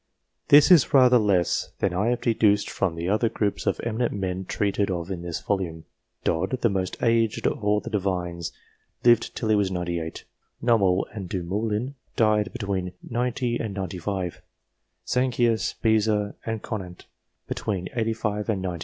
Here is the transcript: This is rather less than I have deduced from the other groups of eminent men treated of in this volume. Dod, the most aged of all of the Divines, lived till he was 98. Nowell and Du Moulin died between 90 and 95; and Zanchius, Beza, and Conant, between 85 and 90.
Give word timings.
This 0.47 0.71
is 0.71 0.95
rather 0.95 1.19
less 1.19 1.73
than 1.77 1.93
I 1.93 2.07
have 2.07 2.21
deduced 2.21 2.71
from 2.71 2.95
the 2.95 3.07
other 3.07 3.29
groups 3.29 3.67
of 3.67 3.79
eminent 3.83 4.11
men 4.13 4.45
treated 4.45 4.89
of 4.89 5.11
in 5.11 5.21
this 5.21 5.39
volume. 5.41 5.85
Dod, 6.23 6.57
the 6.61 6.71
most 6.71 6.97
aged 7.03 7.45
of 7.45 7.63
all 7.63 7.77
of 7.77 7.83
the 7.83 7.91
Divines, 7.91 8.51
lived 9.05 9.35
till 9.35 9.49
he 9.49 9.55
was 9.55 9.69
98. 9.69 10.25
Nowell 10.59 11.05
and 11.13 11.29
Du 11.29 11.43
Moulin 11.43 11.93
died 12.15 12.51
between 12.51 12.93
90 13.07 13.57
and 13.57 13.75
95; 13.75 14.41
and 14.41 15.31
Zanchius, 15.35 15.75
Beza, 15.83 16.33
and 16.47 16.63
Conant, 16.63 17.05
between 17.47 17.87
85 17.95 18.49
and 18.49 18.61
90. 18.63 18.79